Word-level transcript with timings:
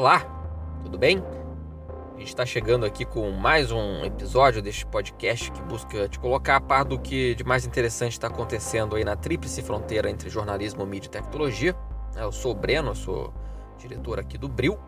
Olá, 0.00 0.24
tudo 0.82 0.96
bem? 0.96 1.22
A 2.14 2.18
gente 2.18 2.28
está 2.28 2.46
chegando 2.46 2.86
aqui 2.86 3.04
com 3.04 3.30
mais 3.32 3.70
um 3.70 4.02
episódio 4.02 4.62
deste 4.62 4.86
podcast 4.86 5.52
que 5.52 5.60
busca 5.60 6.08
te 6.08 6.18
colocar 6.18 6.56
a 6.56 6.60
par 6.62 6.86
do 6.86 6.98
que 6.98 7.34
de 7.34 7.44
mais 7.44 7.66
interessante 7.66 8.12
está 8.12 8.28
acontecendo 8.28 8.96
aí 8.96 9.04
na 9.04 9.14
tríplice 9.14 9.60
fronteira 9.60 10.08
entre 10.08 10.30
jornalismo, 10.30 10.86
mídia 10.86 11.08
e 11.08 11.10
tecnologia. 11.10 11.76
Eu 12.16 12.32
sou 12.32 12.52
o 12.52 12.54
Breno, 12.54 12.96
sou 12.96 13.30
diretor 13.76 14.18
aqui 14.18 14.38
do 14.38 14.48
Bril. 14.48 14.78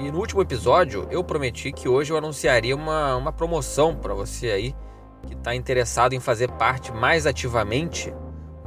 E 0.00 0.10
no 0.10 0.18
último 0.18 0.42
episódio 0.42 1.06
eu 1.12 1.22
prometi 1.22 1.70
que 1.70 1.88
hoje 1.88 2.12
eu 2.12 2.16
anunciaria 2.16 2.74
uma, 2.74 3.14
uma 3.14 3.32
promoção 3.32 3.94
para 3.94 4.14
você 4.14 4.50
aí 4.50 4.74
que 5.28 5.34
está 5.34 5.54
interessado 5.54 6.12
em 6.12 6.18
fazer 6.18 6.50
parte 6.50 6.90
mais 6.90 7.24
ativamente 7.24 8.12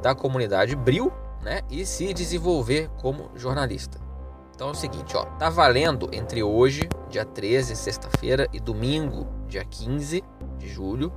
da 0.01 0.15
comunidade 0.15 0.77
Bril 0.77 1.11
né, 1.41 1.59
e 1.69 1.85
se 1.85 2.13
desenvolver 2.13 2.89
como 3.01 3.29
jornalista. 3.35 4.06
Então 4.57 4.69
é 4.69 4.71
o 4.71 4.75
seguinte, 4.75 5.15
ó, 5.15 5.23
tá 5.23 5.51
valendo 5.51 6.09
entre 6.11 6.41
hoje, 6.41 6.89
dia 7.11 7.23
13, 7.23 7.75
sexta-feira, 7.75 8.47
e 8.51 8.59
domingo, 8.59 9.27
dia 9.47 9.63
15 9.63 10.23
de 10.57 10.67
julho, 10.67 11.13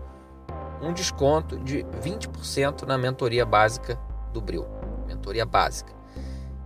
um 0.82 0.92
desconto 0.92 1.58
de 1.58 1.82
20% 2.02 2.82
na 2.82 2.98
mentoria 2.98 3.46
básica 3.46 3.98
do 4.30 4.42
Bril. 4.42 4.66
Mentoria 5.06 5.46
básica. 5.46 5.90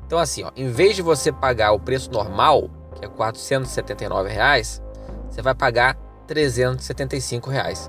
Então 0.05 0.19
assim, 0.19 0.43
ó, 0.43 0.51
em 0.57 0.69
vez 0.69 0.97
de 0.97 1.03
você 1.03 1.31
pagar 1.31 1.71
o 1.71 1.79
preço 1.79 2.11
normal, 2.11 2.69
que 2.97 3.05
é 3.05 3.09
479 3.09 4.29
reais, 4.29 4.83
você 5.31 5.41
vai 5.41 5.55
pagar 5.55 5.95
375 6.27 7.51
reais. 7.51 7.89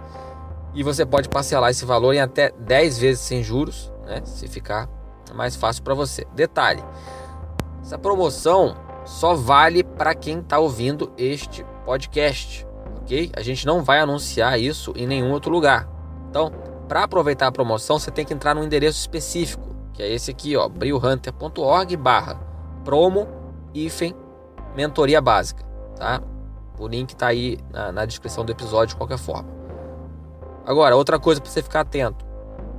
E 0.75 0.83
você 0.83 1.03
pode 1.03 1.27
parcelar 1.27 1.71
esse 1.71 1.85
valor 1.85 2.13
em 2.13 2.19
até 2.19 2.51
10 2.51 2.99
vezes 2.99 3.21
sem 3.21 3.41
juros, 3.41 3.91
né, 4.05 4.21
se 4.25 4.47
ficar 4.47 4.87
mais 5.33 5.55
fácil 5.55 5.81
para 5.81 5.95
você. 5.95 6.27
Detalhe, 6.35 6.83
essa 7.85 7.99
promoção 7.99 8.75
só 9.05 9.35
vale 9.35 9.83
para 9.83 10.15
quem 10.15 10.39
está 10.39 10.57
ouvindo 10.57 11.13
este 11.15 11.63
podcast, 11.85 12.65
ok? 12.99 13.29
A 13.37 13.43
gente 13.43 13.63
não 13.63 13.83
vai 13.83 13.99
anunciar 13.99 14.59
isso 14.59 14.91
em 14.95 15.05
nenhum 15.05 15.31
outro 15.31 15.51
lugar. 15.51 15.87
Então, 16.27 16.51
para 16.87 17.03
aproveitar 17.03 17.45
a 17.45 17.51
promoção, 17.51 17.99
você 17.99 18.09
tem 18.09 18.25
que 18.25 18.33
entrar 18.33 18.55
no 18.55 18.63
endereço 18.63 18.99
específico, 18.99 19.75
que 19.93 20.01
é 20.01 20.11
esse 20.11 20.31
aqui, 20.31 20.57
ó, 20.57 20.67
brilhunter.org 20.67 21.95
barra 21.95 22.39
promo 22.83 23.27
hífen 23.71 24.15
mentoria 24.75 25.21
básica, 25.21 25.63
tá? 25.95 26.23
O 26.79 26.87
link 26.87 27.11
está 27.11 27.27
aí 27.27 27.59
na, 27.71 27.91
na 27.91 28.05
descrição 28.05 28.43
do 28.43 28.51
episódio 28.51 28.89
de 28.89 28.95
qualquer 28.95 29.19
forma. 29.19 29.47
Agora, 30.65 30.95
outra 30.95 31.19
coisa 31.19 31.39
para 31.39 31.51
você 31.51 31.61
ficar 31.61 31.81
atento 31.81 32.25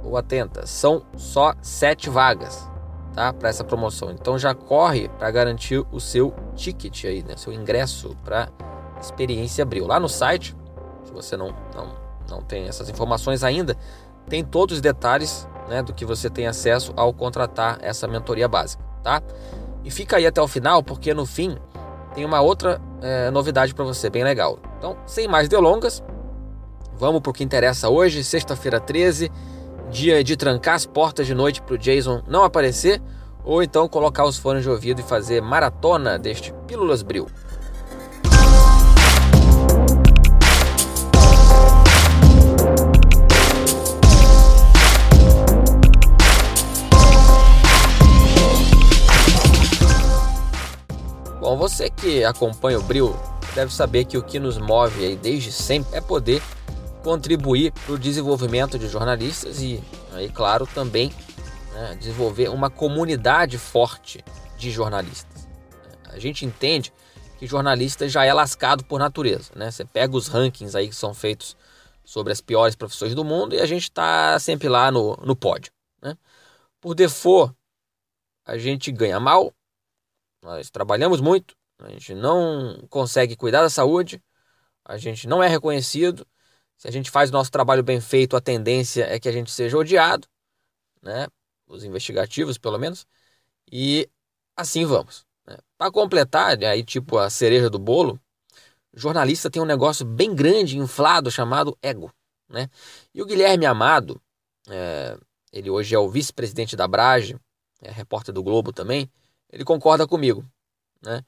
ou 0.03 0.17
atenta, 0.17 0.67
são 0.67 1.03
só 1.15 1.55
sete 1.63 2.11
vagas 2.11 2.69
tá? 3.17 3.33
Para 3.33 3.49
essa 3.49 3.65
promoção. 3.65 4.11
Então 4.11 4.39
já 4.39 4.55
corre 4.55 5.09
para 5.09 5.31
garantir 5.31 5.85
o 5.91 5.99
seu 5.99 6.35
ticket 6.55 7.05
aí, 7.07 7.23
né? 7.23 7.35
Seu 7.37 7.53
ingresso 7.53 8.15
para 8.23 8.49
experiência 9.01 9.63
Abril. 9.63 9.87
Lá 9.87 9.99
no 9.99 10.09
site, 10.09 10.55
se 11.03 11.13
você 11.13 11.37
não, 11.37 11.55
não, 11.75 11.97
não 12.29 12.43
tem 12.43 12.69
essas 12.69 12.91
informações 12.91 13.43
ainda, 13.43 13.75
tem 14.29 14.45
todos 14.45 14.77
os 14.77 14.81
detalhes 14.83 15.49
né, 15.69 15.83
do 15.83 15.95
que 15.95 16.05
você 16.05 16.29
tem 16.29 16.47
acesso 16.47 16.93
ao 16.95 17.13
contratar 17.13 17.79
essa 17.81 18.07
mentoria 18.07 18.47
básica, 18.47 18.85
tá? 19.03 19.23
E 19.83 19.91
fica 19.91 20.17
aí 20.17 20.27
até 20.27 20.41
o 20.43 20.49
final, 20.49 20.83
porque 20.83 21.15
no 21.15 21.25
fim 21.25 21.57
tem 22.15 22.25
uma 22.25 22.41
outra 22.41 22.81
é, 23.01 23.31
novidade 23.31 23.75
para 23.75 23.85
você, 23.85 24.11
bem 24.11 24.25
legal. 24.25 24.59
Então, 24.79 24.97
sem 25.07 25.29
mais 25.29 25.49
delongas, 25.49 26.03
vamos 26.99 27.21
para 27.21 27.31
o 27.31 27.33
que 27.33 27.45
interessa 27.45 27.89
hoje, 27.89 28.23
sexta-feira 28.23 28.81
13 28.81 29.31
dia 29.91 30.23
de 30.23 30.37
trancar 30.37 30.75
as 30.75 30.87
portas 30.87 31.27
de 31.27 31.35
noite 31.35 31.63
para 31.63 31.75
o 31.75 31.79
Jason 31.79 32.23
não 32.27 32.45
aparecer, 32.45 33.01
ou 33.45 33.63
então 33.63 33.89
colocar 33.89 34.25
os 34.25 34.37
fones 34.37 34.63
de 34.63 34.71
ouvido 34.71 35.01
e 35.01 35.05
fazer 35.05 35.41
maratona 35.41 36.19
deste 36.19 36.53
Pílulas 36.67 37.03
Bril. 37.03 37.27
Bom, 51.41 51.57
você 51.57 51.89
que 51.89 52.25
acompanha 52.25 52.79
o 52.79 52.83
Bril 52.83 53.15
deve 53.55 53.73
saber 53.73 54.05
que 54.05 54.19
o 54.19 54.23
que 54.23 54.41
nos 54.41 54.59
move 54.59 55.05
aí 55.05 55.17
desde 55.17 55.53
sempre 55.53 55.97
é 55.97 56.01
poder 56.01 56.43
contribuir 57.07 57.71
para 57.71 57.95
o 57.95 57.99
desenvolvimento 57.99 58.77
de 58.77 58.89
jornalistas 58.89 59.63
e, 59.63 59.81
aí, 60.11 60.29
claro, 60.29 60.67
também 60.67 61.13
né, 61.73 61.95
desenvolver 61.95 62.49
uma 62.49 62.69
comunidade 62.69 63.57
forte 63.59 64.25
de 64.59 64.73
jornalistas. 64.73 65.47
A 66.07 66.19
gente 66.19 66.45
entende 66.45 66.93
que 67.39 67.47
jornalista 67.47 68.09
já 68.09 68.25
é 68.25 68.35
lascado 68.35 68.85
por 68.85 68.99
natureza. 68.99 69.53
Né? 69.55 69.71
Você 69.71 69.85
pega 69.85 70.17
os 70.17 70.27
rankings 70.27 70.77
aí 70.77 70.89
que 70.89 70.97
são 70.97 71.15
feitos 71.15 71.57
sobre 72.05 72.33
as 72.33 72.41
piores 72.41 72.75
profissões 72.75 73.15
do 73.15 73.25
mundo 73.25 73.55
e 73.55 73.61
a 73.61 73.67
gente 73.67 73.85
está 73.85 74.37
sempre 74.41 74.69
lá 74.69 74.91
no, 74.91 75.15
no 75.19 75.37
pódio. 75.37 75.71
Né? 76.03 76.19
Por 76.81 76.93
default, 76.93 77.55
a 78.45 78.59
gente 78.59 78.91
ganha 78.91 79.21
mal, 79.21 79.55
nós 80.43 80.71
trabalhamos 80.71 81.21
muito, 81.21 81.55
a 81.79 81.89
gente 81.89 82.17
não 82.17 82.85
consegue 82.91 83.37
cuidar 83.37 83.63
da 83.63 83.71
saúde, 83.71 84.21
a 84.85 84.97
gente 84.97 85.29
não 85.29 85.41
é 85.41 85.47
reconhecido 85.47 86.27
se 86.77 86.89
a 86.89 86.91
gente 86.91 87.11
faz 87.11 87.31
o 87.31 87.33
nosso 87.33 87.51
trabalho 87.51 87.83
bem 87.83 88.01
feito, 88.01 88.37
a 88.37 88.41
tendência 88.41 89.05
é 89.05 89.19
que 89.19 89.29
a 89.29 89.33
gente 89.33 89.51
seja 89.51 89.77
odiado, 89.77 90.29
né? 91.03 91.27
Os 91.67 91.85
investigativos, 91.85 92.59
pelo 92.59 92.79
menos. 92.79 93.07
E 93.71 94.09
assim 94.57 94.85
vamos. 94.85 95.27
Né? 95.47 95.57
Para 95.79 95.91
completar, 95.91 96.57
né, 96.59 96.67
aí 96.67 96.85
tipo 96.85 97.19
a 97.19 97.31
cereja 97.31 97.71
do 97.71 97.79
bolo, 97.79 98.21
jornalista 98.95 99.51
tem 99.51 99.61
um 99.61 99.67
negócio 99.67 100.05
bem 100.05 100.35
grande, 100.35 100.79
inflado, 100.79 101.31
chamado 101.31 101.77
ego. 101.83 102.13
Né? 102.49 102.69
E 103.15 103.23
o 103.23 103.27
Guilherme 103.27 103.67
Amado, 103.67 104.21
é, 104.69 105.19
ele 105.53 105.71
hoje 105.71 105.95
é 105.95 105.99
o 105.99 106.09
vice-presidente 106.09 106.77
da 106.77 106.87
Brage, 106.89 107.37
é 107.83 107.91
repórter 107.91 108.35
do 108.35 108.43
Globo 108.43 108.73
também, 108.73 109.11
ele 109.51 109.65
concorda 109.65 110.07
comigo 110.07 110.45
né, 111.03 111.25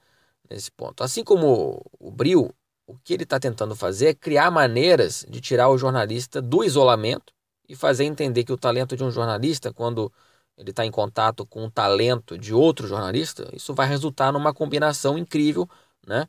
nesse 0.49 0.71
ponto. 0.71 1.03
Assim 1.03 1.25
como 1.25 1.85
o 1.99 2.11
Bril, 2.11 2.53
o 2.89 2.99
que 2.99 3.15
ele 3.15 3.25
está 3.25 3.39
tentando 3.39 3.77
fazer 3.77 4.09
é 4.09 4.15
criar 4.15 4.51
maneiras 4.51 5.25
de 5.29 5.41
tirar 5.41 5.69
o 5.69 5.79
jornalista 5.79 6.41
do 6.43 6.65
isolamento 6.65 7.35
e 7.69 7.77
fazer 7.77 8.05
entender 8.05 8.45
que 8.45 8.53
o 8.53 8.57
talento 8.59 8.97
de 8.97 9.05
um 9.05 9.11
jornalista, 9.11 9.73
quando 9.73 10.13
ele 10.57 10.71
está 10.71 10.87
em 10.87 10.91
contato 10.91 11.47
com 11.47 11.67
o 11.67 11.71
talento 11.71 12.39
de 12.39 12.55
outro 12.55 12.89
jornalista, 12.89 13.49
isso 13.55 13.75
vai 13.75 13.87
resultar 13.89 14.33
numa 14.33 14.55
combinação 14.55 15.19
incrível, 15.19 15.69
né? 16.07 16.29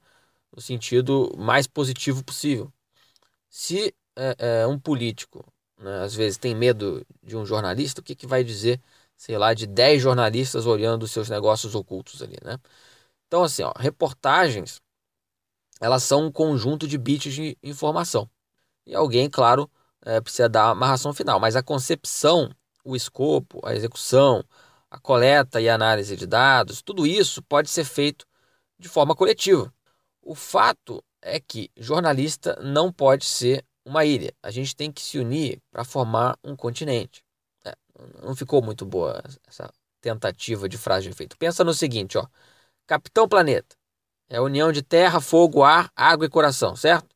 no 0.55 0.61
sentido 0.61 1.33
mais 1.37 1.67
positivo 1.67 2.23
possível. 2.23 2.71
Se 3.49 3.95
é, 4.15 4.35
é, 4.63 4.67
um 4.67 4.79
político, 4.79 5.45
né, 5.77 6.01
às 6.03 6.15
vezes, 6.15 6.37
tem 6.37 6.55
medo 6.55 7.05
de 7.23 7.37
um 7.37 7.45
jornalista, 7.45 8.01
o 8.01 8.03
que, 8.03 8.15
que 8.15 8.27
vai 8.27 8.43
dizer, 8.43 8.81
sei 9.17 9.37
lá, 9.37 9.53
de 9.53 9.67
10 9.67 10.01
jornalistas 10.01 10.65
olhando 10.65 11.03
os 11.03 11.11
seus 11.11 11.29
negócios 11.29 11.75
ocultos 11.75 12.21
ali, 12.21 12.37
né? 12.43 12.57
Então, 13.27 13.43
assim, 13.43 13.63
ó, 13.63 13.73
reportagens 13.77 14.81
elas 15.79 16.03
são 16.03 16.25
um 16.27 16.31
conjunto 16.31 16.87
de 16.87 16.97
bits 16.97 17.33
de 17.33 17.57
informação. 17.63 18.29
E 18.85 18.95
alguém, 18.95 19.29
claro, 19.29 19.69
é, 20.03 20.21
precisa 20.21 20.49
dar 20.49 20.65
uma 20.65 20.71
amarração 20.71 21.13
final, 21.13 21.39
mas 21.39 21.55
a 21.55 21.63
concepção, 21.63 22.49
o 22.83 22.95
escopo, 22.95 23.59
a 23.63 23.75
execução, 23.75 24.43
a 24.89 24.99
coleta 24.99 25.61
e 25.61 25.69
análise 25.69 26.15
de 26.15 26.25
dados, 26.25 26.81
tudo 26.81 27.05
isso 27.05 27.41
pode 27.43 27.69
ser 27.69 27.85
feito 27.85 28.25
de 28.77 28.89
forma 28.89 29.15
coletiva. 29.15 29.73
O 30.21 30.35
fato 30.35 31.03
é 31.21 31.39
que 31.39 31.69
jornalista 31.77 32.57
não 32.61 32.91
pode 32.91 33.25
ser 33.25 33.65
uma 33.85 34.05
ilha. 34.05 34.33
A 34.41 34.51
gente 34.51 34.75
tem 34.75 34.91
que 34.91 35.01
se 35.01 35.19
unir 35.19 35.61
para 35.71 35.83
formar 35.83 36.37
um 36.43 36.55
continente. 36.55 37.23
É, 37.65 37.75
não 38.23 38.35
ficou 38.35 38.61
muito 38.61 38.85
boa 38.85 39.21
essa 39.47 39.71
tentativa 40.01 40.69
de 40.69 40.77
frase 40.77 41.03
de 41.05 41.11
efeito. 41.11 41.37
Pensa 41.37 41.63
no 41.63 41.73
seguinte, 41.73 42.17
ó. 42.17 42.27
Capitão 42.87 43.27
Planeta. 43.27 43.75
É 44.29 44.37
a 44.37 44.41
união 44.43 44.71
de 44.71 44.83
terra, 44.83 45.19
fogo, 45.19 45.63
ar, 45.63 45.91
água 45.95 46.25
e 46.25 46.29
coração, 46.29 46.75
certo? 46.75 47.07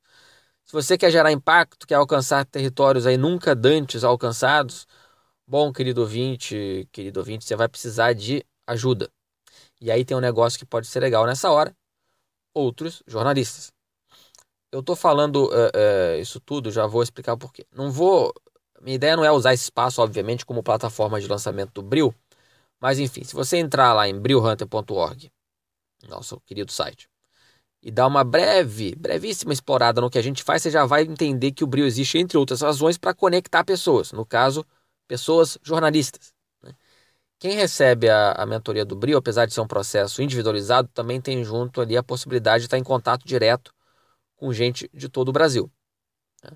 Se 0.65 0.73
você 0.73 0.97
quer 0.97 1.11
gerar 1.11 1.31
impacto, 1.31 1.85
quer 1.87 1.95
alcançar 1.95 2.45
territórios 2.45 3.05
aí 3.05 3.17
nunca 3.17 3.55
dantes 3.55 4.03
alcançados, 4.03 4.87
bom, 5.47 5.71
querido 5.71 6.01
ouvinte, 6.01 6.87
querido 6.91 7.19
ouvinte, 7.19 7.45
você 7.45 7.55
vai 7.55 7.69
precisar 7.69 8.13
de 8.13 8.43
ajuda. 8.67 9.09
E 9.81 9.91
aí 9.91 10.05
tem 10.05 10.17
um 10.17 10.21
negócio 10.21 10.57
que 10.59 10.65
pode 10.65 10.87
ser 10.87 10.99
legal 11.01 11.25
nessa 11.27 11.51
hora, 11.51 11.75
outros 12.53 13.03
jornalistas. 13.07 13.71
Eu 14.71 14.79
estou 14.79 14.95
falando 14.95 15.45
uh, 15.45 16.17
uh, 16.17 16.19
isso 16.21 16.39
tudo, 16.39 16.71
já 16.71 16.87
vou 16.87 17.03
explicar 17.03 17.33
o 17.33 17.37
porquê. 17.37 17.65
Não 17.71 17.91
vou. 17.91 18.33
Minha 18.81 18.95
ideia 18.95 19.15
não 19.15 19.25
é 19.25 19.31
usar 19.31 19.53
esse 19.53 19.65
espaço, 19.65 20.01
obviamente, 20.01 20.45
como 20.45 20.63
plataforma 20.63 21.21
de 21.21 21.27
lançamento 21.27 21.73
do 21.73 21.83
Bril, 21.83 22.13
mas 22.79 22.99
enfim, 22.99 23.23
se 23.23 23.35
você 23.35 23.57
entrar 23.57 23.93
lá 23.93 24.07
em 24.07 24.19
brilhunter.org 24.19 25.32
nosso 26.09 26.39
querido 26.41 26.71
site, 26.71 27.09
e 27.81 27.91
dar 27.91 28.07
uma 28.07 28.23
breve, 28.23 28.95
brevíssima 28.95 29.51
explorada 29.51 29.99
no 29.99 30.09
que 30.09 30.17
a 30.17 30.21
gente 30.21 30.41
faz, 30.43 30.63
você 30.63 30.71
já 30.71 30.85
vai 30.85 31.03
entender 31.03 31.51
que 31.51 31.63
o 31.63 31.67
Brio 31.67 31.85
existe, 31.85 32.17
entre 32.17 32.37
outras 32.37 32.61
razões, 32.61 32.97
para 32.97 33.13
conectar 33.13 33.63
pessoas, 33.63 34.13
no 34.13 34.25
caso, 34.25 34.65
pessoas 35.07 35.57
jornalistas, 35.61 36.33
né? 36.63 36.73
quem 37.39 37.55
recebe 37.55 38.09
a, 38.09 38.31
a 38.31 38.45
mentoria 38.45 38.85
do 38.85 38.95
Brio, 38.95 39.17
apesar 39.17 39.45
de 39.45 39.53
ser 39.53 39.59
um 39.61 39.67
processo 39.67 40.21
individualizado, 40.21 40.87
também 40.93 41.19
tem 41.19 41.43
junto 41.43 41.81
ali 41.81 41.97
a 41.97 42.03
possibilidade 42.03 42.61
de 42.61 42.67
estar 42.67 42.77
em 42.77 42.83
contato 42.83 43.25
direto 43.25 43.73
com 44.37 44.53
gente 44.53 44.89
de 44.93 45.09
todo 45.09 45.29
o 45.29 45.33
Brasil. 45.33 45.69
Né? 46.43 46.51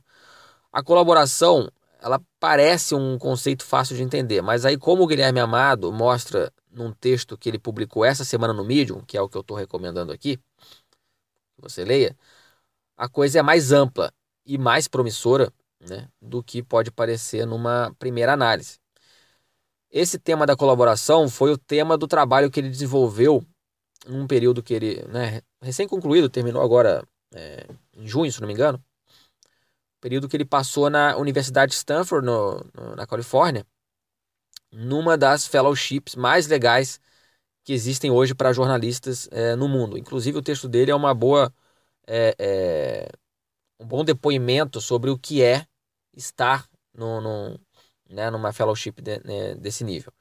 A 0.71 0.81
colaboração, 0.81 1.69
ela 2.01 2.21
parece 2.39 2.95
um 2.95 3.17
conceito 3.17 3.65
fácil 3.65 3.97
de 3.97 4.03
entender, 4.03 4.41
mas 4.41 4.65
aí 4.65 4.77
como 4.77 5.03
o 5.03 5.07
Guilherme 5.07 5.41
Amado 5.41 5.91
mostra 5.91 6.53
num 6.71 6.91
texto 6.91 7.37
que 7.37 7.49
ele 7.49 7.59
publicou 7.59 8.05
essa 8.05 8.25
semana 8.25 8.53
no 8.53 8.63
Medium, 8.63 9.01
que 9.01 9.17
é 9.17 9.21
o 9.21 9.29
que 9.29 9.37
eu 9.37 9.41
estou 9.41 9.57
recomendando 9.57 10.11
aqui, 10.11 10.37
que 10.37 11.61
você 11.61 11.83
leia, 11.83 12.15
a 12.95 13.07
coisa 13.07 13.39
é 13.39 13.41
mais 13.41 13.71
ampla 13.71 14.13
e 14.45 14.57
mais 14.57 14.87
promissora 14.87 15.51
né, 15.79 16.07
do 16.21 16.43
que 16.43 16.63
pode 16.63 16.91
parecer 16.91 17.45
numa 17.45 17.93
primeira 17.99 18.33
análise. 18.33 18.79
Esse 19.89 20.19
tema 20.19 20.45
da 20.45 20.55
colaboração 20.55 21.29
foi 21.29 21.51
o 21.51 21.57
tema 21.57 21.97
do 21.97 22.07
trabalho 22.07 22.51
que 22.51 22.59
ele 22.59 22.69
desenvolveu 22.69 23.45
num 24.05 24.27
período 24.27 24.63
que 24.63 24.73
ele, 24.73 25.01
né, 25.07 25.41
recém-concluído, 25.61 26.29
terminou 26.29 26.61
agora 26.61 27.07
é, 27.33 27.67
em 27.95 28.07
junho, 28.07 28.31
se 28.31 28.39
não 28.39 28.47
me 28.47 28.53
engano, 28.53 28.83
período 29.99 30.29
que 30.29 30.37
ele 30.37 30.45
passou 30.45 30.89
na 30.89 31.17
Universidade 31.17 31.71
de 31.71 31.77
Stanford, 31.77 32.25
no, 32.25 32.65
no, 32.73 32.95
na 32.95 33.05
Califórnia, 33.05 33.65
numa 34.71 35.17
das 35.17 35.47
fellowships 35.47 36.15
mais 36.15 36.47
legais 36.47 36.99
que 37.63 37.73
existem 37.73 38.11
hoje 38.11 38.33
para 38.33 38.53
jornalistas 38.53 39.27
é, 39.31 39.55
no 39.55 39.67
mundo. 39.67 39.97
Inclusive, 39.97 40.37
o 40.37 40.41
texto 40.41 40.69
dele 40.69 40.91
é 40.91 40.95
uma 40.95 41.13
boa, 41.13 41.53
é, 42.07 42.35
é, 42.39 43.09
um 43.79 43.85
bom 43.85 44.03
depoimento 44.05 44.79
sobre 44.81 45.09
o 45.09 45.17
que 45.17 45.41
é 45.43 45.67
estar 46.15 46.67
no, 46.93 47.21
no 47.21 47.59
né, 48.09 48.29
numa 48.29 48.53
fellowship 48.53 48.93
de, 49.01 49.19
né, 49.25 49.55
desse 49.55 49.83
nível. 49.83 50.13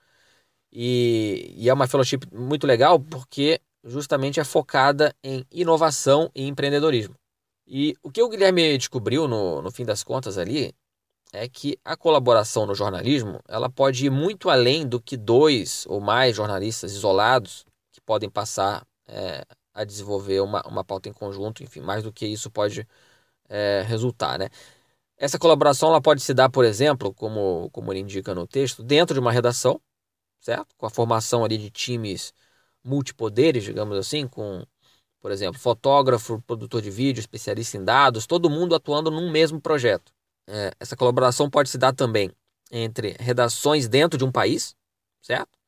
E, 0.73 1.55
e, 1.57 1.69
é 1.69 1.75
uma 1.75 1.87
fellowship 1.87 2.21
muito 2.33 2.67
legal 2.67 3.01
porque 3.01 3.61
justamente 3.85 4.41
é 4.41 4.45
focada 4.45 5.15
em 5.23 5.47
inovação 5.51 6.31
e 6.35 6.47
empreendedorismo. 6.47 7.15
E 7.67 7.95
o 8.03 8.11
que 8.11 8.23
o 8.23 8.29
Guilherme 8.29 8.77
descobriu 8.77 9.29
no, 9.29 9.63
no 9.63 9.71
fim 9.71 9.85
das 9.85 10.03
contas 10.05 10.39
ali 10.39 10.75
é 11.37 11.49
que 11.49 11.79
a 11.85 11.97
colaboração 11.97 12.67
no 12.67 12.75
jornalismo 12.75 13.41
ela 13.47 13.69
pode 13.69 14.07
ir 14.07 14.11
muito 14.11 14.49
além 14.49 14.89
do 14.89 15.01
que 15.01 15.17
dois 15.17 15.85
ou 15.87 16.01
mais 16.01 16.37
jornalistas 16.37 16.93
isolados 16.93 17.67
que 17.93 18.01
podem 18.01 18.31
passar 18.31 18.87
é, 19.07 19.45
a 19.75 19.85
desenvolver 19.85 20.41
uma, 20.41 20.63
uma 20.67 20.83
pauta 20.85 21.09
em 21.11 21.13
conjunto, 21.13 21.63
enfim, 21.63 21.81
mais 21.81 22.03
do 22.03 22.13
que 22.13 22.27
isso 22.27 22.51
pode 22.51 22.89
é, 23.49 23.85
resultar, 23.87 24.39
né? 24.39 24.49
Essa 25.19 25.39
colaboração 25.39 25.91
ela 25.91 26.01
pode 26.01 26.23
se 26.23 26.35
dar, 26.35 26.51
por 26.51 26.65
exemplo, 26.65 27.13
como, 27.15 27.71
como 27.73 27.93
ele 27.93 28.01
indica 28.01 28.35
no 28.35 28.47
texto, 28.47 28.83
dentro 28.83 29.15
de 29.15 29.21
uma 29.21 29.33
redação, 29.33 29.81
certo? 30.41 30.75
Com 30.77 30.87
a 30.87 30.91
formação 30.91 31.45
ali 31.45 31.59
de 31.59 31.71
times 31.71 32.33
multipoderes, 32.85 33.65
digamos 33.65 33.99
assim, 33.99 34.29
com, 34.29 34.65
por 35.21 35.31
exemplo, 35.31 35.61
fotógrafo, 35.61 36.43
produtor 36.47 36.83
de 36.83 36.91
vídeo, 36.91 37.21
especialista 37.21 37.77
em 37.77 37.85
dados, 37.85 38.27
todo 38.27 38.51
mundo 38.51 38.75
atuando 38.75 39.11
num 39.11 39.31
mesmo 39.31 39.61
projeto. 39.61 40.16
É, 40.47 40.73
essa 40.79 40.97
colaboração 40.97 41.51
pode 41.51 41.69
se 41.69 41.79
dar 41.79 41.93
também 41.93 42.31
entre 42.71 43.17
redações 43.19 43.89
dentro 43.89 44.19
de 44.19 44.25
um 44.25 44.33
país, 44.33 44.77
certo? 45.21 45.59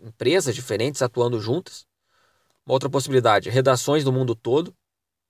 Empresas 0.00 0.54
diferentes 0.54 1.02
atuando 1.02 1.40
juntas. 1.40 1.86
Uma 2.66 2.74
outra 2.74 2.88
possibilidade, 2.88 3.50
redações 3.50 4.04
do 4.04 4.12
mundo 4.12 4.34
todo. 4.34 4.74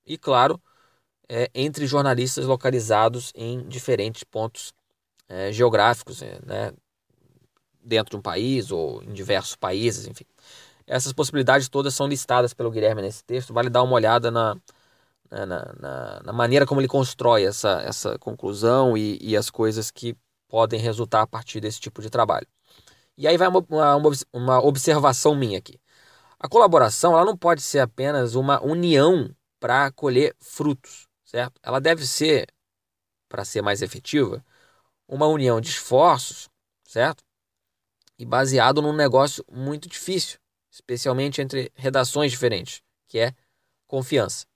E, 0.06 0.19
claro, 0.19 0.61
é, 1.29 1.50
entre 1.55 1.87
jornalistas 1.87 2.44
localizados 2.44 3.32
em 3.35 3.67
diferentes 3.67 4.25
pontos 4.25 4.73
é, 5.29 5.53
geográficos, 5.53 6.23
é, 6.23 6.38
né, 6.44 6.73
dentro 7.82 8.12
de 8.12 8.17
um 8.17 8.23
país 8.23 8.71
ou 8.71 9.03
em 9.03 9.12
diversos 9.12 9.56
países, 9.56 10.06
enfim. 10.06 10.25
Essas 10.87 11.12
possibilidades 11.12 11.69
todas 11.69 11.94
são 11.94 12.06
listadas 12.06 12.53
pelo 12.55 12.71
Guilherme 12.71 13.03
nesse 13.03 13.25
texto. 13.25 13.53
Vale 13.53 13.71
dar 13.71 13.82
uma 13.82 13.94
olhada 13.94 14.31
na, 14.31 14.56
na, 15.31 15.47
na, 15.47 16.23
na 16.25 16.32
maneira 16.32 16.67
como 16.67 16.81
ele 16.81 16.88
constrói 16.88 17.44
essa, 17.44 17.82
essa 17.82 18.19
conclusão 18.19 18.97
e, 18.97 19.19
e, 19.21 19.37
as 19.37 19.50
coisas 19.50 19.91
que 19.91 20.17
podem 20.49 20.81
resultar 20.81 21.23
a 21.23 21.26
partir 21.26 21.61
desse 21.61 21.81
tipo 21.81 22.00
de 22.03 22.11
trabalho. 22.11 22.47
E 23.17 23.26
aí 23.26 23.37
vai 23.37 23.49
uma, 23.49 23.65
uma, 23.69 24.12
uma 24.32 24.65
observação 24.65 25.35
minha 25.35 25.59
aqui. 25.59 25.81
A 26.38 26.49
colaboração 26.49 27.12
ela 27.12 27.25
não 27.25 27.37
pode 27.37 27.62
ser 27.62 27.81
apenas 27.81 28.35
uma 28.35 28.62
união 28.62 29.31
para 29.61 29.91
colher 29.93 30.35
frutos 30.41 31.09
certo? 31.35 31.61
Ela 31.65 31.81
deve 31.81 32.06
ser, 32.06 32.47
para 33.29 33.44
ser 33.44 33.61
mais 33.61 33.82
efetiva, 33.82 34.44
uma 35.09 35.26
união 35.26 35.61
de 35.61 35.69
esforços, 35.69 36.49
certo? 36.85 37.25
E 38.17 38.25
baseado 38.25 38.81
num 38.81 38.94
negócio 38.94 39.44
muito 39.50 39.88
difícil, 39.88 40.38
especialmente 40.71 41.43
entre 41.43 41.73
redações 41.75 42.31
diferentes, 42.31 42.82
que 43.09 43.19
é 43.19 43.35
confiança. 43.88 44.47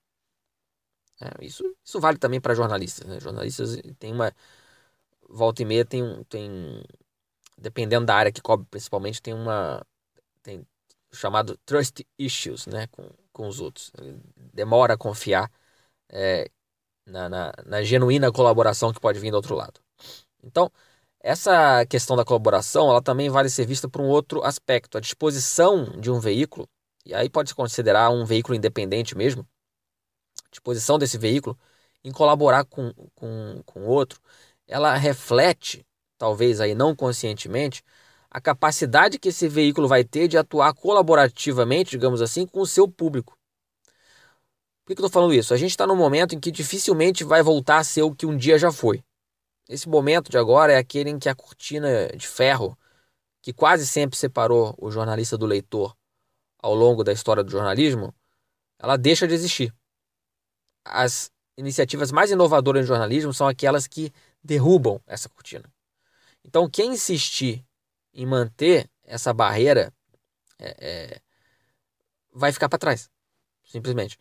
É, 1.21 1.45
isso, 1.45 1.65
isso 1.85 2.01
vale 2.01 2.19
também 2.19 2.41
para 2.41 2.55
jornalistas. 2.55 3.07
Né? 3.07 3.21
Jornalistas 3.21 3.79
têm 3.99 4.13
uma. 4.13 4.33
Volta 5.29 5.63
e 5.63 5.65
meia 5.65 5.85
tem, 5.85 6.25
tem. 6.25 6.83
Dependendo 7.57 8.07
da 8.07 8.15
área 8.15 8.33
que 8.33 8.41
cobre, 8.41 8.67
principalmente, 8.71 9.21
tem 9.23 9.35
uma. 9.35 9.85
Tem 10.43 10.67
chamado 11.13 11.59
trust 11.65 12.07
issues 12.19 12.67
né? 12.67 12.87
com, 12.89 13.09
com 13.33 13.49
os 13.49 13.61
outros. 13.61 13.93
Demora 14.53 14.95
a 14.95 14.99
confiar 14.99 15.51
é, 16.09 16.51
na, 17.07 17.29
na, 17.29 17.53
na 17.67 17.83
genuína 17.83 18.33
colaboração 18.33 18.93
que 18.93 19.01
pode 19.01 19.19
vir 19.19 19.31
do 19.31 19.37
outro 19.37 19.55
lado. 19.55 19.81
Então, 20.43 20.71
essa 21.21 21.85
questão 21.87 22.17
da 22.17 22.25
colaboração, 22.25 22.91
ela 22.91 23.03
também 23.03 23.29
vale 23.29 23.51
ser 23.51 23.67
vista 23.67 23.89
por 23.89 24.01
um 24.01 24.07
outro 24.07 24.43
aspecto, 24.45 24.97
a 24.97 25.01
disposição 25.01 25.85
de 26.01 26.11
um 26.11 26.21
veículo, 26.21 26.69
e 27.05 27.15
aí 27.15 27.29
pode 27.29 27.51
se 27.51 27.55
considerar 27.55 28.11
um 28.11 28.25
veículo 28.25 28.55
independente 28.55 29.17
mesmo, 29.17 29.47
disposição 30.51 30.99
desse 30.99 31.19
veículo 31.19 31.59
em 32.05 32.13
colaborar 32.13 32.65
com, 32.65 32.93
com, 33.15 33.63
com 33.65 33.87
outro, 33.87 34.21
ela 34.67 34.95
reflete, 34.97 35.87
talvez 36.17 36.61
aí 36.61 36.75
não 36.75 36.95
conscientemente, 36.95 37.83
a 38.31 38.41
capacidade 38.41 39.19
que 39.19 39.29
esse 39.29 39.49
veículo 39.49 39.89
vai 39.89 40.05
ter 40.05 40.29
de 40.29 40.37
atuar 40.37 40.73
colaborativamente, 40.75 41.91
digamos 41.91 42.21
assim, 42.21 42.47
com 42.47 42.61
o 42.61 42.67
seu 42.67 42.87
público. 42.87 43.37
Por 44.85 44.95
que 44.95 45.03
eu 45.03 45.07
estou 45.07 45.11
falando 45.11 45.35
isso? 45.35 45.53
A 45.53 45.57
gente 45.57 45.71
está 45.71 45.87
num 45.87 45.97
momento 45.97 46.35
em 46.35 46.41
que 46.41 46.51
dificilmente 46.51 47.25
vai 47.25 47.43
voltar 47.43 47.79
a 47.79 47.85
ser 47.85 48.03
o 48.03 48.15
que 48.15 48.27
um 48.27 48.37
dia 48.37 48.59
já 48.59 48.73
foi. 48.73 49.03
Esse 49.69 49.89
momento 49.89 50.31
de 50.31 50.39
agora 50.39 50.73
é 50.73 50.79
aquele 50.79 51.11
em 51.11 51.19
que 51.19 51.29
a 51.29 51.35
cortina 51.35 52.09
de 52.17 52.27
ferro, 52.27 52.77
que 53.43 53.53
quase 53.53 53.87
sempre 53.87 54.17
separou 54.17 54.75
o 54.79 54.91
jornalista 54.91 55.37
do 55.37 55.45
leitor 55.45 55.95
ao 56.59 56.75
longo 56.75 57.05
da 57.05 57.13
história 57.13 57.45
do 57.45 57.51
jornalismo, 57.51 58.15
ela 58.79 58.97
deixa 58.97 59.29
de 59.29 59.35
existir. 59.35 59.75
As 60.91 61.31
iniciativas 61.57 62.13
mais 62.13 62.31
inovadoras 62.31 62.85
em 62.85 62.87
jornalismo 62.87 63.35
são 63.35 63.49
aquelas 63.49 63.87
que 63.87 64.13
derrubam 64.43 65.01
essa 65.07 65.29
cortina. 65.29 65.65
Então, 66.45 66.69
quem 66.69 66.93
insistir 66.93 67.65
em 68.15 68.25
manter 68.25 68.89
essa 69.05 69.33
barreira 69.33 69.93
é, 70.59 70.77
é, 70.79 71.21
vai 72.33 72.53
ficar 72.53 72.69
para 72.69 72.79
trás, 72.79 73.11
simplesmente. 73.65 74.19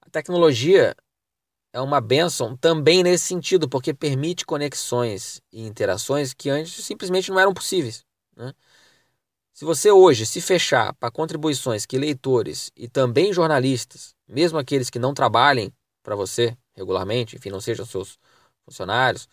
A 0.00 0.10
tecnologia 0.10 0.96
é 1.72 1.80
uma 1.80 2.00
benção 2.00 2.56
também 2.56 3.02
nesse 3.02 3.24
sentido, 3.26 3.68
porque 3.68 3.92
permite 3.92 4.44
conexões 4.46 5.40
e 5.52 5.66
interações 5.66 6.32
que 6.32 6.48
antes 6.48 6.84
simplesmente 6.84 7.30
não 7.30 7.38
eram 7.38 7.52
possíveis. 7.52 8.04
Né? 8.36 8.52
Se 9.52 9.64
você 9.64 9.90
hoje 9.90 10.24
se 10.24 10.40
fechar 10.40 10.94
para 10.94 11.10
contribuições 11.10 11.84
que 11.84 11.98
leitores 11.98 12.70
e 12.76 12.88
também 12.88 13.32
jornalistas, 13.32 14.14
mesmo 14.26 14.58
aqueles 14.58 14.88
que 14.88 14.98
não 14.98 15.12
trabalhem 15.12 15.72
para 16.02 16.14
você 16.16 16.56
regularmente, 16.74 17.36
enfim, 17.36 17.50
não 17.50 17.60
sejam 17.60 17.84
seus 17.86 18.18
funcionários, 18.64 19.28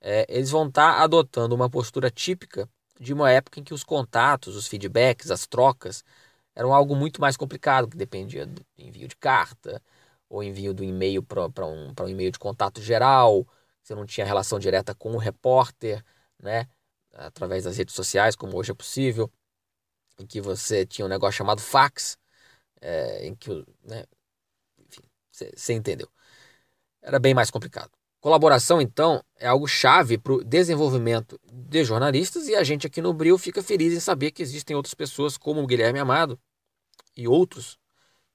é, 0.00 0.26
eles 0.28 0.50
vão 0.50 0.68
estar 0.68 0.96
tá 0.96 1.02
adotando 1.02 1.54
uma 1.54 1.70
postura 1.70 2.10
típica 2.10 2.68
de 3.00 3.12
uma 3.12 3.30
época 3.30 3.60
em 3.60 3.64
que 3.64 3.74
os 3.74 3.84
contatos, 3.84 4.56
os 4.56 4.66
feedbacks, 4.68 5.30
as 5.30 5.46
trocas 5.46 6.04
eram 6.54 6.74
algo 6.74 6.96
muito 6.96 7.20
mais 7.20 7.36
complicado, 7.36 7.88
que 7.88 7.96
dependia 7.96 8.46
do 8.46 8.64
envio 8.76 9.08
de 9.08 9.16
carta, 9.16 9.82
ou 10.28 10.42
envio 10.42 10.74
do 10.74 10.84
e-mail 10.84 11.22
para 11.22 11.66
um, 11.66 11.94
um 12.00 12.08
e-mail 12.08 12.30
de 12.32 12.38
contato 12.38 12.82
geral, 12.82 13.46
você 13.82 13.94
não 13.94 14.04
tinha 14.06 14.26
relação 14.26 14.58
direta 14.58 14.94
com 14.94 15.12
o 15.12 15.18
repórter, 15.18 16.04
né? 16.42 16.68
Através 17.14 17.64
das 17.64 17.76
redes 17.78 17.94
sociais, 17.94 18.36
como 18.36 18.56
hoje 18.56 18.70
é 18.72 18.74
possível, 18.74 19.32
em 20.18 20.26
que 20.26 20.40
você 20.40 20.86
tinha 20.86 21.06
um 21.06 21.08
negócio 21.08 21.38
chamado 21.38 21.60
fax, 21.60 22.18
é, 22.80 23.26
em 23.26 23.34
que, 23.34 23.50
né? 23.84 24.04
Você 25.54 25.72
entendeu. 25.72 26.08
Era 27.02 27.18
bem 27.18 27.34
mais 27.34 27.50
complicado. 27.50 27.90
Colaboração, 28.20 28.80
então, 28.80 29.22
é 29.38 29.46
algo 29.46 29.68
chave 29.68 30.18
para 30.18 30.32
o 30.32 30.42
desenvolvimento 30.42 31.38
de 31.52 31.84
jornalistas 31.84 32.48
e 32.48 32.54
a 32.56 32.64
gente 32.64 32.86
aqui 32.86 33.00
no 33.00 33.12
Bril 33.12 33.38
fica 33.38 33.62
feliz 33.62 33.92
em 33.94 34.00
saber 34.00 34.32
que 34.32 34.42
existem 34.42 34.74
outras 34.74 34.94
pessoas 34.94 35.36
como 35.36 35.62
o 35.62 35.66
Guilherme 35.66 36.00
Amado 36.00 36.38
e 37.16 37.28
outros 37.28 37.78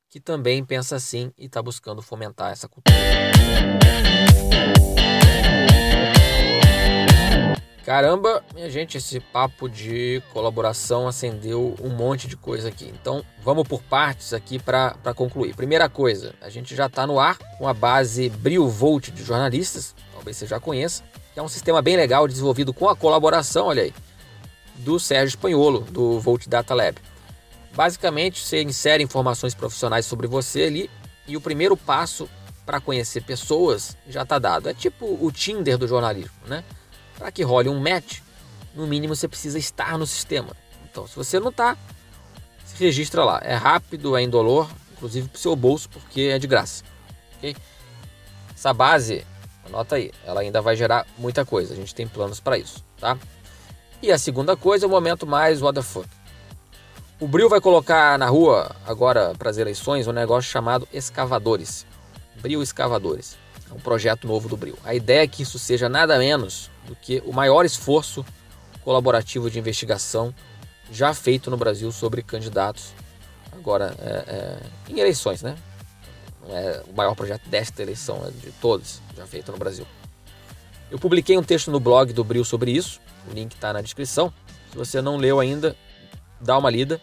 que 0.08 0.22
também 0.22 0.64
pensa 0.64 0.96
assim 0.96 1.34
e 1.38 1.46
está 1.48 1.62
buscando 1.62 2.02
fomentar 2.02 2.52
essa 2.52 2.70
cultura. 2.70 2.96
Caramba, 7.86 8.42
minha 8.54 8.70
gente, 8.70 8.98
esse 8.98 9.20
papo 9.20 9.68
de 9.68 10.24
colaboração 10.32 11.06
acendeu 11.06 11.76
um 11.82 11.90
monte 11.90 12.30
de 12.30 12.38
coisa 12.38 12.70
aqui. 12.70 12.86
Então, 12.86 13.26
vamos 13.44 13.68
por 13.68 13.84
partes 13.84 14.34
aqui 14.34 14.58
para 14.58 15.14
concluir. 15.14 15.54
Primeira 15.54 15.90
coisa, 15.90 16.34
a 16.42 16.50
gente 16.50 16.74
já 16.76 16.86
está 16.86 17.06
no 17.06 17.20
ar 17.20 17.38
com 17.58 17.68
a 17.68 17.74
base 17.74 18.30
BrioVolt 18.30 19.12
de 19.12 19.22
jornalistas, 19.22 19.94
talvez 20.14 20.38
você 20.38 20.48
já 20.48 20.62
conheça, 20.62 21.04
que 21.34 21.40
é 21.40 21.44
um 21.44 21.50
sistema 21.50 21.82
bem 21.82 21.98
legal 21.98 22.26
desenvolvido 22.26 22.74
com 22.74 22.88
a 22.88 22.96
colaboração, 22.96 23.68
olha 23.68 23.84
aí, 23.84 23.94
do 24.76 24.98
Sérgio 24.98 25.36
Espanholo, 25.36 25.82
do 25.82 26.22
Volt 26.22 26.48
Data 26.48 26.74
Lab. 26.74 26.98
Basicamente, 27.76 28.40
você 28.40 28.64
insere 28.64 29.04
informações 29.04 29.54
profissionais 29.54 30.06
sobre 30.06 30.26
você 30.26 30.64
ali 30.64 30.90
e 31.28 31.36
o 31.36 31.42
primeiro 31.42 31.76
passo 31.76 32.30
para 32.66 32.80
conhecer 32.80 33.24
pessoas 33.24 33.98
já 34.08 34.22
está 34.22 34.40
dado. 34.40 34.70
É 34.70 34.74
tipo 34.74 35.18
o 35.20 35.30
Tinder 35.34 35.78
do 35.78 35.86
jornalismo, 35.86 36.32
né? 36.48 36.64
Para 37.18 37.32
que 37.32 37.44
role 37.44 37.70
um 37.70 37.80
match, 37.80 38.20
no 38.76 38.88
mínimo 38.88 39.16
você 39.16 39.28
precisa 39.28 39.58
estar 39.58 39.98
no 39.98 40.06
sistema. 40.08 40.56
Então, 40.90 41.08
se 41.08 41.16
você 41.16 41.40
não 41.40 41.50
está, 41.50 41.78
se 42.66 42.84
registra 42.84 43.24
lá. 43.24 43.40
É 43.44 43.56
rápido, 43.56 44.16
é 44.18 44.22
indolor, 44.22 44.70
inclusive 44.94 45.28
para 45.28 45.38
o 45.38 45.40
seu 45.40 45.56
bolso, 45.56 45.90
porque 45.90 46.22
é 46.22 46.40
de 46.40 46.48
graça. 46.48 46.84
Okay? 47.38 47.56
Essa 48.54 48.74
base, 48.74 49.26
anota 49.66 49.96
aí, 49.96 50.12
ela 50.26 50.42
ainda 50.42 50.62
vai 50.62 50.76
gerar 50.76 51.06
muita 51.18 51.46
coisa. 51.46 51.74
A 51.74 51.76
gente 51.76 51.94
tem 51.94 52.08
planos 52.08 52.40
para 52.40 52.58
isso, 52.58 52.84
tá? 53.00 53.18
E 54.02 54.12
a 54.12 54.18
segunda 54.18 54.56
coisa 54.56 54.86
é 54.86 54.88
o 54.88 54.92
momento 54.92 55.26
mais 55.26 55.62
what 55.62 55.76
the 55.76 55.82
fuck. 55.82 56.08
O 57.20 57.28
Bril 57.28 57.48
vai 57.48 57.62
colocar 57.62 58.18
na 58.20 58.28
rua, 58.28 58.76
agora 58.86 59.34
para 59.38 59.50
as 59.50 59.58
eleições, 59.58 60.08
um 60.08 60.12
negócio 60.12 60.52
chamado 60.52 60.88
Escavadores. 60.92 61.86
Bril 62.42 62.62
Escavadores. 62.62 63.38
Um 63.74 63.80
projeto 63.80 64.28
novo 64.28 64.48
do 64.48 64.56
Bril. 64.56 64.78
A 64.84 64.94
ideia 64.94 65.24
é 65.24 65.28
que 65.28 65.44
isso 65.44 65.58
seja 65.58 65.90
nada 65.90 66.18
menos 66.18 66.70
do 66.88 66.96
que 66.96 67.22
o 67.26 67.34
maior 67.34 67.66
esforço 67.66 68.26
colaborativo 68.84 69.50
de 69.50 69.58
investigação 69.58 70.34
já 70.92 71.14
feito 71.14 71.50
no 71.50 71.58
Brasil 71.58 71.92
sobre 71.92 72.22
candidatos, 72.22 72.94
agora 73.52 73.96
é, 74.00 74.10
é, 74.28 74.58
em 74.90 75.00
eleições, 75.00 75.42
né? 75.42 75.56
É 76.50 76.84
o 76.88 76.94
maior 76.94 77.16
projeto 77.16 77.48
desta 77.48 77.82
eleição, 77.82 78.22
é 78.28 78.32
de 78.32 78.52
todos 78.54 79.02
já 79.16 79.26
feito 79.26 79.52
no 79.52 79.58
Brasil. 79.58 79.88
Eu 80.92 81.00
publiquei 81.00 81.38
um 81.38 81.44
texto 81.44 81.72
no 81.72 81.80
blog 81.80 82.12
do 82.14 82.24
Bril 82.24 82.44
sobre 82.44 82.72
isso, 82.72 83.00
o 83.30 83.34
link 83.34 83.54
está 83.54 83.72
na 83.72 83.82
descrição. 83.82 84.32
Se 84.72 84.78
você 84.78 85.02
não 85.02 85.18
leu 85.18 85.40
ainda, 85.40 85.76
dá 86.40 86.58
uma 86.58 86.70
lida. 86.70 87.02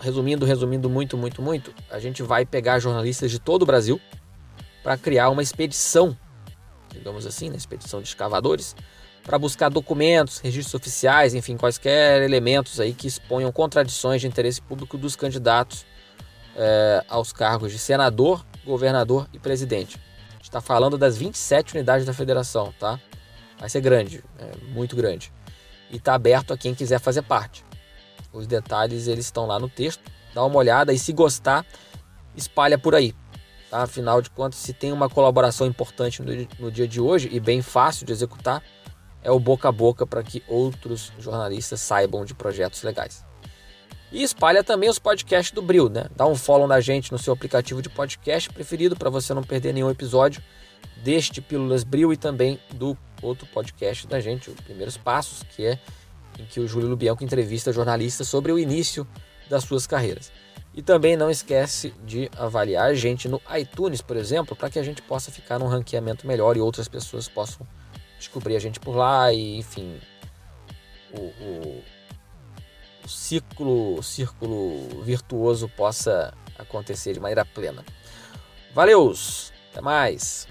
Resumindo, 0.00 0.46
resumindo 0.46 0.88
muito, 0.88 1.14
muito, 1.18 1.42
muito, 1.42 1.74
a 1.90 1.98
gente 1.98 2.22
vai 2.22 2.46
pegar 2.46 2.78
jornalistas 2.78 3.30
de 3.30 3.38
todo 3.38 3.62
o 3.62 3.66
Brasil 3.66 4.00
para 4.82 4.96
criar 4.96 5.30
uma 5.30 5.42
expedição, 5.42 6.16
digamos 6.90 7.26
assim, 7.26 7.46
uma 7.46 7.52
né? 7.52 7.58
expedição 7.58 8.00
de 8.00 8.08
escavadores, 8.08 8.74
para 9.22 9.38
buscar 9.38 9.68
documentos, 9.68 10.38
registros 10.38 10.74
oficiais, 10.74 11.34
enfim, 11.34 11.56
quaisquer 11.56 12.22
elementos 12.22 12.80
aí 12.80 12.92
que 12.92 13.06
exponham 13.06 13.52
contradições 13.52 14.20
de 14.20 14.26
interesse 14.26 14.60
público 14.60 14.96
dos 14.96 15.14
candidatos 15.14 15.84
é, 16.56 17.04
aos 17.08 17.32
cargos 17.32 17.70
de 17.70 17.78
senador, 17.78 18.44
governador 18.64 19.28
e 19.32 19.38
presidente. 19.38 20.00
A 20.30 20.32
gente 20.34 20.44
está 20.44 20.60
falando 20.60 20.96
das 20.96 21.16
27 21.16 21.74
unidades 21.74 22.06
da 22.06 22.14
federação, 22.14 22.72
tá? 22.78 22.98
Vai 23.58 23.68
ser 23.68 23.80
grande, 23.80 24.24
é, 24.38 24.56
muito 24.72 24.96
grande. 24.96 25.32
E 25.90 25.96
está 25.96 26.14
aberto 26.14 26.52
a 26.52 26.56
quem 26.56 26.74
quiser 26.74 26.98
fazer 26.98 27.22
parte. 27.22 27.64
Os 28.32 28.46
detalhes 28.46 29.06
eles 29.06 29.26
estão 29.26 29.46
lá 29.46 29.58
no 29.58 29.68
texto. 29.68 30.02
Dá 30.34 30.44
uma 30.44 30.56
olhada 30.56 30.92
e 30.92 30.98
se 30.98 31.12
gostar, 31.12 31.66
espalha 32.36 32.78
por 32.78 32.94
aí. 32.94 33.14
Tá? 33.70 33.82
Afinal 33.82 34.20
de 34.20 34.28
contas, 34.28 34.58
se 34.58 34.72
tem 34.72 34.92
uma 34.92 35.08
colaboração 35.08 35.66
importante 35.66 36.20
no, 36.20 36.32
no 36.58 36.70
dia 36.70 36.88
de 36.88 37.00
hoje 37.00 37.28
e 37.30 37.38
bem 37.38 37.62
fácil 37.62 38.04
de 38.04 38.12
executar, 38.12 38.62
é 39.22 39.30
o 39.30 39.38
boca 39.38 39.68
a 39.68 39.72
boca 39.72 40.06
para 40.06 40.22
que 40.22 40.42
outros 40.48 41.12
jornalistas 41.18 41.80
saibam 41.80 42.24
de 42.24 42.34
projetos 42.34 42.82
legais. 42.82 43.24
E 44.12 44.24
espalha 44.24 44.64
também 44.64 44.90
os 44.90 44.98
podcasts 44.98 45.54
do 45.54 45.62
Bril, 45.62 45.88
né? 45.88 46.06
Dá 46.16 46.26
um 46.26 46.34
follow 46.34 46.66
na 46.66 46.80
gente 46.80 47.12
no 47.12 47.18
seu 47.18 47.32
aplicativo 47.32 47.80
de 47.80 47.88
podcast 47.88 48.50
preferido 48.50 48.96
para 48.96 49.08
você 49.08 49.32
não 49.32 49.42
perder 49.42 49.72
nenhum 49.72 49.90
episódio 49.90 50.42
deste 50.96 51.40
Pílulas 51.40 51.84
Bril 51.84 52.12
e 52.12 52.16
também 52.16 52.58
do 52.74 52.98
outro 53.22 53.46
podcast 53.46 54.06
da 54.08 54.18
gente, 54.18 54.50
o 54.50 54.54
Primeiros 54.54 54.96
Passos, 54.96 55.44
que 55.54 55.64
é 55.64 55.78
em 56.38 56.44
que 56.44 56.58
o 56.58 56.66
Júlio 56.66 56.88
Lubianco 56.88 57.22
entrevista 57.22 57.72
jornalistas 57.72 58.26
sobre 58.26 58.50
o 58.50 58.58
início 58.58 59.06
das 59.48 59.62
suas 59.62 59.86
carreiras. 59.86 60.32
E 60.72 60.82
também 60.82 61.16
não 61.16 61.28
esquece 61.28 61.92
de 62.04 62.30
avaliar 62.36 62.90
a 62.90 62.94
gente 62.94 63.28
no 63.28 63.42
iTunes, 63.58 64.00
por 64.00 64.16
exemplo, 64.16 64.54
para 64.54 64.70
que 64.70 64.78
a 64.78 64.82
gente 64.82 65.02
possa 65.02 65.30
ficar 65.30 65.58
num 65.58 65.66
ranqueamento 65.66 66.26
melhor 66.26 66.56
e 66.56 66.60
outras 66.60 66.86
pessoas 66.86 67.28
possam 67.28 67.66
descobrir 68.18 68.54
a 68.54 68.60
gente 68.60 68.78
por 68.78 68.94
lá 68.94 69.32
e, 69.32 69.58
enfim, 69.58 69.98
o, 71.12 71.20
o, 71.20 71.84
o 73.04 73.08
ciclo, 73.08 74.02
círculo 74.02 75.02
virtuoso 75.02 75.68
possa 75.68 76.32
acontecer 76.56 77.14
de 77.14 77.20
maneira 77.20 77.44
plena. 77.44 77.84
Valeus, 78.72 79.52
até 79.72 79.80
mais! 79.80 80.46